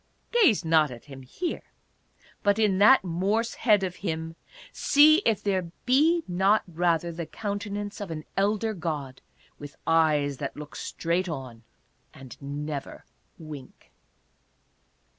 Gaze 0.31 0.65
not 0.65 0.89
at 0.89 1.05
him 1.05 1.21
here, 1.21 1.61
but 2.41 2.57
in 2.57 2.79
that 2.79 3.03
Morse 3.03 3.53
head 3.53 3.83
of 3.83 3.97
him 3.97 4.35
see 4.71 5.17
if 5.27 5.43
there 5.43 5.71
be 5.85 6.23
not 6.27 6.63
rather 6.67 7.11
the 7.11 7.27
countenance 7.27 8.01
of 8.01 8.09
an 8.09 8.23
elder 8.35 8.73
god, 8.73 9.21
with 9.59 9.75
eyes 9.85 10.37
that 10.37 10.57
look 10.57 10.75
straight 10.75 11.29
on 11.29 11.61
and 12.15 12.35
never 12.41 13.05
wink. 13.37 13.91